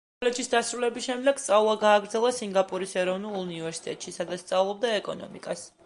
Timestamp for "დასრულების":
0.53-1.05